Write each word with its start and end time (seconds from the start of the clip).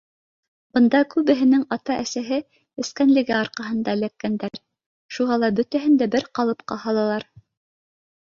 Бында 0.75 0.99
күбеһенең 1.09 1.65
атаһы-әсәһе 1.75 2.39
эскәнлеге 2.83 3.35
арҡаһында 3.41 3.95
эләккәндәр, 3.99 4.59
шуға 5.17 5.37
ла 5.43 5.51
бөтәһен 5.59 5.99
дә 6.03 6.07
бер 6.17 6.25
ҡалыпҡа 6.39 6.79
һалалар. 6.87 7.29